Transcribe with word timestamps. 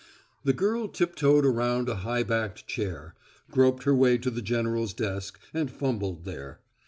The 0.43 0.51
girl 0.51 0.87
tiptoed 0.87 1.45
around 1.45 1.87
a 1.87 1.97
high 1.97 2.23
backed 2.23 2.65
chair, 2.65 3.13
groped 3.51 3.83
her 3.83 3.93
way 3.93 4.17
to 4.17 4.31
the 4.31 4.41
general's 4.41 4.95
desk, 4.95 5.39
and 5.53 5.69
fumbled 5.69 6.25
there. 6.25 6.59